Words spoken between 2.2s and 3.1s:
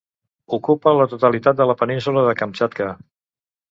de Kamtxatka.